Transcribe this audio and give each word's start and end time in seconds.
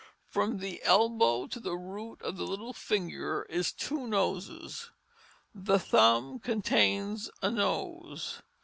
"From 0.25 0.57
the 0.57 0.81
Elbow 0.81 1.45
to 1.45 1.59
the 1.59 1.77
Root 1.77 2.23
of 2.23 2.35
the 2.35 2.47
Little 2.47 2.73
Finger 2.73 3.45
is 3.51 3.71
Two 3.71 4.07
Noses. 4.07 4.89
"The 5.53 5.77
Thumb 5.77 6.39
contains 6.39 7.29
a 7.43 7.51
Nose. 7.51 8.41